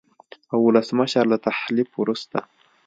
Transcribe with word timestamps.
او 0.51 0.57
ولسمشر 0.67 1.23
له 1.31 1.37
تحلیف 1.47 1.89
وروسته 2.01 2.37